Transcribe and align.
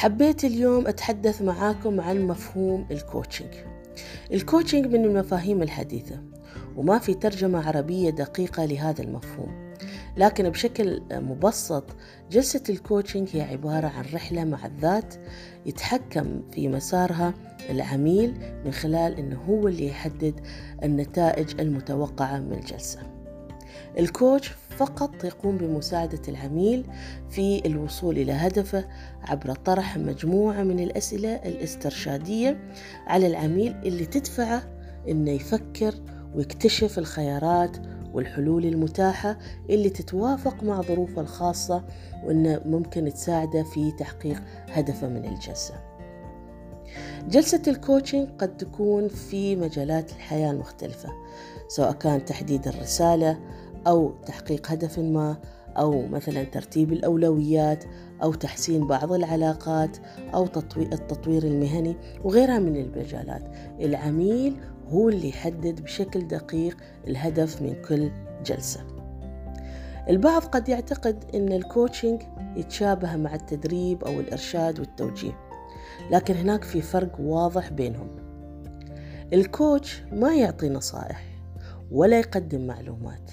حبيت 0.00 0.44
اليوم 0.44 0.86
أتحدث 0.86 1.42
معاكم 1.42 2.00
عن 2.00 2.26
مفهوم 2.26 2.86
ال 2.90 2.97
coaching 2.97 3.54
ال 4.32 4.38
coaching 4.38 4.86
من 4.86 5.04
المفاهيم 5.04 5.62
الحديثة 5.62 6.22
وما 6.76 6.98
في 6.98 7.14
ترجمة 7.14 7.66
عربية 7.66 8.10
دقيقة 8.10 8.64
لهذا 8.64 9.02
المفهوم. 9.02 9.74
لكن 10.16 10.48
بشكل 10.50 11.02
مبسط 11.12 11.84
جلسة 12.30 12.62
ال 12.68 12.75
coaching 12.75 13.28
هي 13.32 13.42
عبارة 13.42 13.86
عن 13.86 14.04
رحلة 14.14 14.44
مع 14.44 14.66
الذات 14.66 15.14
يتحكم 15.66 16.42
في 16.52 16.68
مسارها 16.68 17.34
العميل 17.70 18.34
من 18.64 18.72
خلال 18.72 19.18
أنه 19.18 19.40
هو 19.48 19.68
اللي 19.68 19.86
يحدد 19.86 20.40
النتائج 20.82 21.60
المتوقعة 21.60 22.38
من 22.38 22.52
الجلسة. 22.52 23.19
ال 23.98 24.07
coach 24.07 24.52
فقط 24.76 25.24
يقوم 25.24 25.56
بمساعدة 25.56 26.22
العميل 26.28 26.86
في 27.30 27.66
الوصول 27.66 28.18
إلى 28.18 28.32
هدفه 28.32 28.84
عبر 29.22 29.54
طرح 29.54 29.96
مجموعة 29.98 30.62
من 30.62 30.80
الأسئلة 30.80 31.34
الاسترشادية 31.34 32.60
على 33.06 33.26
العميل 33.26 33.74
اللي 33.84 34.06
تدفعه 34.06 34.62
إنه 35.08 35.30
يفكر 35.30 35.94
ويكتشف 36.34 36.98
الخيارات 36.98 37.76
والحلول 38.12 38.64
المتاحة 38.64 39.38
اللي 39.70 39.90
تتوافق 39.90 40.62
مع 40.64 40.82
ظروفه 40.82 41.20
الخاصة 41.20 41.84
وإنه 42.24 42.60
ممكن 42.64 43.12
تساعده 43.12 43.62
في 43.62 43.92
تحقيق 43.98 44.42
هدفه 44.68 45.08
من 45.08 45.24
الجلسة. 45.24 45.74
جلسة 47.28 47.62
الكوتشنج 47.68 48.28
قد 48.38 48.56
تكون 48.56 49.08
في 49.08 49.56
مجالات 49.56 50.10
الحياة 50.12 50.50
المختلفة 50.50 51.08
سواء 51.68 51.92
كان 51.92 52.24
تحديد 52.24 52.68
الرسالة 52.68 53.38
أو 53.86 54.14
تحقيق 54.26 54.70
هدف 54.70 54.98
ما 54.98 55.36
أو 55.76 56.06
مثلا 56.06 56.44
ترتيب 56.44 56.92
الأولويات 56.92 57.84
أو 58.22 58.32
تحسين 58.34 58.86
بعض 58.86 59.12
العلاقات 59.12 59.96
أو 60.34 60.44
التطوير 60.76 61.42
المهني 61.42 61.96
وغيرها 62.24 62.58
من 62.58 62.76
المجالات. 62.76 63.42
العميل 63.80 64.56
هو 64.88 65.08
اللي 65.08 65.28
يحدد 65.28 65.80
بشكل 65.80 66.28
دقيق 66.28 66.76
الهدف 67.06 67.62
من 67.62 67.82
كل 67.88 68.10
جلسة. 68.44 68.80
البعض 70.08 70.42
قد 70.42 70.68
يعتقد 70.68 71.24
أن 71.34 71.52
الكوتشنج 71.52 72.22
يتشابه 72.56 73.16
مع 73.16 73.34
التدريب 73.34 74.04
أو 74.04 74.20
الإرشاد 74.20 74.80
والتوجيه 74.80 75.38
لكن 76.10 76.34
هناك 76.34 76.64
في 76.64 76.82
فرق 76.82 77.20
واضح 77.20 77.70
بينهم. 77.70 78.08
الكوتش 79.32 80.02
ما 80.12 80.34
يعطي 80.34 80.68
نصائح 80.68 81.24
ولا 81.90 82.18
يقدم 82.18 82.66
معلومات 82.66 83.30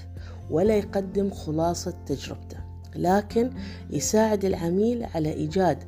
ولا 0.49 0.75
يقدم 0.75 1.29
خلاصة 1.29 1.93
تجربته 2.05 2.57
لكن 2.95 3.49
يساعد 3.89 4.45
العميل 4.45 5.05
على 5.15 5.33
إيجاد 5.33 5.83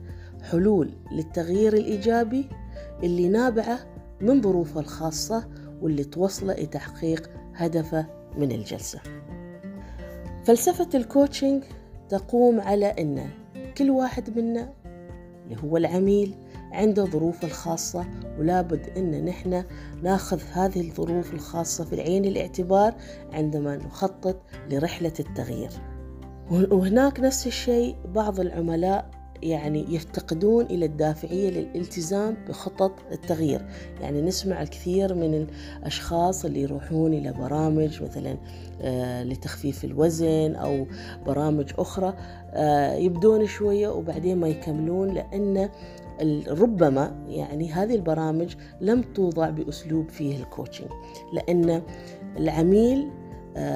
حلول 0.52 0.90
للتغيير 1.12 1.74
الإيجابي 1.74 2.50
اللي 3.04 3.28
نابعة 3.28 3.80
من 4.22 4.42
ظروفه 4.42 4.80
الخاصة 4.80 5.48
واللي 5.82 6.04
توصله 6.04 6.54
لتحقيق 6.54 7.30
هدفه 7.56 8.06
من 8.38 8.52
الجلسة. 8.52 9.00
فلسفة 10.44 10.90
الكوتشنج 10.96 11.64
تقوم 12.10 12.60
على 12.60 12.86
أن 12.86 13.30
كل 13.78 13.90
واحد 13.90 14.40
منا 14.40 14.74
اللي 15.44 15.58
هو 15.64 15.78
العميل 15.78 16.36
عنده 16.72 17.06
ظروفه 17.06 17.48
الخاصة 17.48 18.06
ولابد 18.40 18.90
أن 18.98 19.26
نحن 19.26 19.64
ناخذ 20.04 20.42
هذه 20.52 20.82
الظروف 20.82 21.34
الخاصة 21.34 21.86
في 21.86 21.94
العين 21.94 22.26
الاعتبار 22.26 22.96
عندما 23.34 23.76
نخطط 23.76 24.42
لرحلة 24.70 25.14
التغيير. 25.20 25.72
وهناك 26.52 27.20
نفس 27.20 27.48
الشيء 27.48 27.96
بعض 28.06 28.40
العملاء 28.40 29.19
يعني 29.44 29.86
يفتقدون 29.90 30.66
إلى 30.66 30.86
الدافعية 30.86 31.50
للالتزام 31.50 32.38
بخطط 32.48 32.92
التغيير. 33.12 33.66
يعني 34.02 34.22
نسمع 34.22 34.62
الكثير 34.62 35.14
من 35.14 35.48
الأشخاص 35.80 36.46
اللي 36.46 36.62
يروحون 36.62 37.14
إلى 37.14 37.34
برامج 37.34 38.04
مثلا 38.04 38.38
آه، 38.82 39.24
لتخفيف 39.24 39.86
الوزن 39.86 40.56
أو 40.56 40.88
برامج 41.26 41.72
أخرى 41.78 42.14
آه، 42.54 42.94
يبدون 42.94 43.48
شوية 43.48 43.88
وبعدين 43.88 44.38
ما 44.38 44.48
يكملون 44.48 45.14
لأن 45.14 45.70
ربما 46.48 47.26
يعني 47.28 47.72
هذه 47.72 47.96
البرامج 47.96 48.56
لم 48.82 49.02
توضع 49.02 49.50
بأسلوب 49.50 50.10
فيه 50.10 50.38
ال 50.38 50.44
coaching 50.44 50.90
لأن 51.34 51.82
العميل 52.38 53.10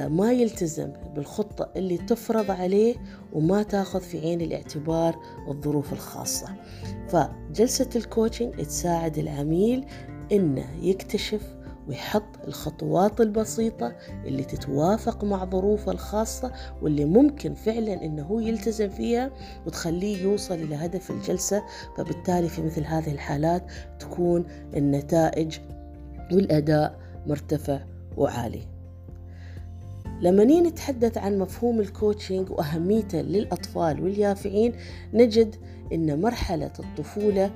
ما 0.08 0.32
يلتزم 0.32 0.92
بالخطة 1.14 1.70
اللي 1.76 1.98
تفرض 1.98 2.50
عليه 2.50 2.96
وما 3.32 3.62
تاخذ 3.62 4.00
في 4.00 4.18
عين 4.20 4.40
الاعتبار 4.40 5.16
الظروف 5.48 5.92
الخاصة. 5.92 6.46
فجلسة 7.08 7.88
ال 7.96 8.02
coaching 8.02 8.54
تساعد 8.54 9.18
العميل 9.18 9.86
إنه 10.32 10.66
يكتشف 10.82 11.54
ويحط 11.88 12.46
الخطوات 12.48 13.20
البسيطة 13.20 13.96
اللي 14.24 14.44
تتوافق 14.44 15.24
مع 15.24 15.44
ظروفه 15.44 15.92
الخاصة 15.92 16.52
واللي 16.82 17.04
ممكن 17.04 17.54
فعلا 17.54 18.04
إنه 18.04 18.42
يلتزم 18.42 18.88
فيها 18.88 19.30
وتخليه 19.66 20.22
يوصل 20.22 20.54
إلى 20.54 20.74
هدف 20.74 21.10
الجلسة. 21.10 21.62
فبالتالي 21.96 22.48
في 22.48 22.62
مثل 22.62 22.84
هذه 22.84 23.12
الحالات 23.12 23.66
تكون 23.98 24.44
النتائج 24.76 25.58
والأداء 26.32 26.98
مرتفع 27.26 27.80
وعالي. 28.16 28.73
لما 30.20 30.44
نتحدث 30.60 31.18
عن 31.18 31.38
مفهوم 31.38 31.80
الكوتشنج 31.80 32.50
وأهميته 32.50 33.20
للأطفال 33.20 34.02
واليافعين 34.02 34.72
نجد 35.14 35.56
أن 35.92 36.20
مرحلة 36.20 36.72
الطفولة 36.78 37.50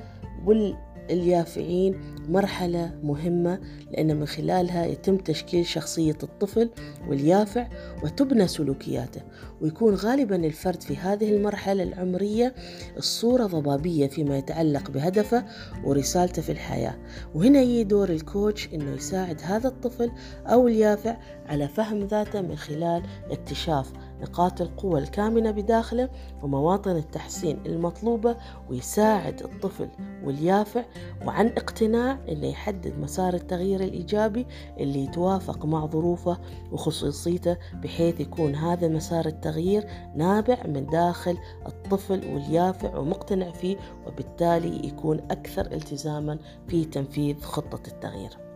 وال 0.46 0.76
اليافعين 1.10 2.00
مرحلة 2.28 2.94
مهمة 3.02 3.60
لأن 3.90 4.16
من 4.16 4.26
خلالها 4.26 4.86
يتم 4.86 5.16
تشكيل 5.16 5.66
شخصية 5.66 6.18
الطفل 6.22 6.70
واليافع 7.08 7.68
وتبنى 8.02 8.48
سلوكياته. 8.48 9.20
ويكون 9.60 9.94
غالبا 9.94 10.36
الفرد 10.36 10.82
في 10.82 10.96
هذه 10.96 11.36
المرحلة 11.36 11.82
العمرية 11.82 12.54
الصورة 12.96 13.46
ضبابية 13.46 14.06
فيما 14.06 14.38
يتعلق 14.38 14.90
بهدفه 14.90 15.44
ورسالته 15.84 16.42
في 16.42 16.52
الحياة. 16.52 16.94
وهنا 17.34 17.60
يجي 17.60 17.84
دور 17.84 18.08
الكوتش 18.08 18.68
أنه 18.74 18.94
يساعد 18.94 19.40
هذا 19.44 19.68
الطفل 19.68 20.10
أو 20.46 20.68
اليافع 20.68 21.16
على 21.46 21.68
فهم 21.68 22.04
ذاته 22.04 22.40
من 22.40 22.56
خلال 22.56 23.02
اكتشاف 23.30 23.92
نقاط 24.20 24.60
القوة 24.60 24.98
الكامنة 24.98 25.50
بداخله 25.50 26.08
ومواطن 26.42 26.96
التحسين 26.96 27.58
المطلوبة 27.66 28.36
ويساعد 28.70 29.42
الطفل 29.42 29.88
واليافع 30.24 30.84
وعن 31.26 31.46
اقتناع 31.46 32.18
إنه 32.28 32.46
يحدد 32.46 32.98
مسار 32.98 33.34
التغيير 33.34 33.80
الإيجابي 33.80 34.46
اللي 34.78 35.04
يتوافق 35.04 35.66
مع 35.66 35.86
ظروفه 35.86 36.38
وخصوصيته 36.72 37.56
بحيث 37.74 38.20
يكون 38.20 38.54
هذا 38.54 38.88
مسار 38.88 39.26
التغيير 39.26 39.86
نابع 40.16 40.66
من 40.66 40.86
داخل 40.86 41.38
الطفل 41.66 42.34
واليافع 42.34 42.98
ومقتنع 42.98 43.50
فيه 43.50 43.76
وبالتالي 44.06 44.86
يكون 44.88 45.18
أكثر 45.30 45.66
التزاما 45.66 46.38
في 46.68 46.84
تنفيذ 46.84 47.40
خطة 47.40 47.88
التغيير. 47.88 48.47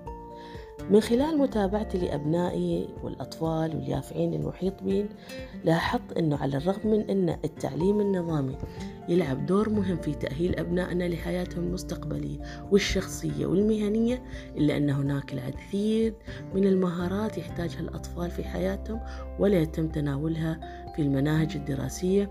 من 0.91 1.01
خلال 1.01 1.39
متابعتي 1.39 1.99
لأبنائي 1.99 2.89
والأطفال 3.03 3.77
واليافعين 3.77 4.35
المحيط 4.35 4.83
بين 4.83 5.09
لاحظت 5.65 6.13
أنه 6.13 6.37
على 6.37 6.57
الرغم 6.57 6.91
من 6.91 7.11
أن 7.11 7.29
التعليم 7.45 8.01
النظامي 8.01 8.57
يلعب 9.09 9.47
دور 9.47 9.69
مهم 9.69 9.97
في 9.97 10.15
تأهيل 10.15 10.57
أبنائنا 10.59 11.05
لحياتهم 11.05 11.65
المستقبلية 11.65 12.39
والشخصية 12.71 13.47
والمهنية 13.47 14.23
إلا 14.57 14.77
أن 14.77 14.91
هناك 14.91 15.33
العديد 15.33 16.15
من 16.55 16.67
المهارات 16.67 17.39
يحتاجها 17.39 17.81
الأطفال 17.81 18.31
في 18.31 18.45
حياتهم 18.45 19.01
ولا 19.39 19.59
يتم 19.63 19.89
تناولها 19.89 20.61
في 20.97 21.03
المناهج 21.03 21.57
الدراسية 21.57 22.31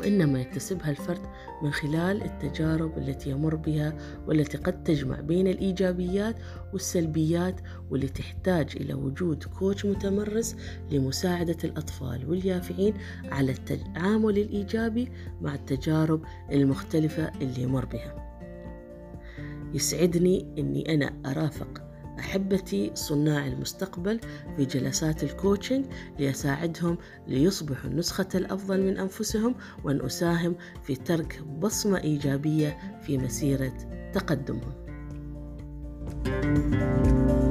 وإنما 0.00 0.40
يكتسبها 0.40 0.90
الفرد 0.90 1.20
من 1.62 1.70
خلال 1.72 2.22
التجارب 2.22 2.98
التي 2.98 3.30
يمر 3.30 3.54
بها 3.54 3.96
والتي 4.26 4.58
قد 4.58 4.82
تجمع 4.82 5.20
بين 5.20 5.46
الإيجابيات 5.46 6.36
والسلبيات 6.72 7.60
واللي 7.90 8.08
تحتاج 8.08 8.76
إلى 8.76 8.94
وجود 8.94 9.44
كوتش 9.44 9.86
متمرس 9.86 10.56
لمساعدة 10.90 11.56
الأطفال 11.64 12.30
واليافعين 12.30 12.94
على 13.24 13.52
التعامل 13.52 14.38
الإيجابي 14.38 15.08
مع 15.40 15.54
التجارب 15.54 16.22
المختلفة 16.52 17.30
اللي 17.40 17.62
يمر 17.62 17.84
بها. 17.84 18.30
يسعدني 19.74 20.54
أني 20.58 20.94
أنا 20.94 21.12
أرافق 21.26 21.89
أحبتي 22.20 22.90
صناع 22.94 23.46
المستقبل 23.46 24.20
في 24.56 24.64
جلسات 24.64 25.22
الكوتشنج 25.24 25.84
لأساعدهم 26.18 26.98
ليصبحوا 27.26 27.90
النسخة 27.90 28.28
الأفضل 28.34 28.82
من 28.82 28.98
أنفسهم 28.98 29.54
وأن 29.84 30.04
أساهم 30.04 30.56
في 30.82 30.94
ترك 30.96 31.42
بصمة 31.42 31.98
إيجابية 31.98 33.00
في 33.02 33.18
مسيرة 33.18 33.72
تقدمهم. 34.14 34.80
thank 36.24 37.44
you 37.44 37.49